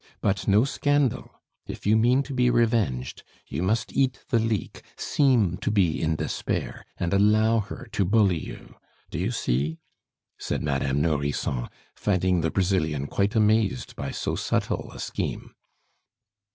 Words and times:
But 0.19 0.47
no 0.47 0.63
scandal! 0.65 1.29
If 1.67 1.85
you 1.85 1.95
mean 1.95 2.23
to 2.23 2.33
be 2.33 2.49
revenged, 2.49 3.21
you 3.47 3.61
must 3.61 3.93
eat 3.95 4.25
the 4.29 4.39
leek, 4.39 4.81
seem 4.97 5.57
to 5.57 5.69
be 5.69 6.01
in 6.01 6.15
despair, 6.15 6.87
and 6.97 7.13
allow 7.13 7.59
her 7.59 7.87
to 7.91 8.03
bully 8.03 8.39
you. 8.39 8.77
Do 9.11 9.19
you 9.19 9.29
see?" 9.29 9.77
said 10.39 10.63
Madame 10.63 11.01
Nourrisson, 11.03 11.69
finding 11.93 12.41
the 12.41 12.49
Brazilian 12.49 13.05
quite 13.05 13.35
amazed 13.35 13.95
by 13.95 14.09
so 14.09 14.35
subtle 14.35 14.91
a 14.91 14.97
scheme. 14.99 15.53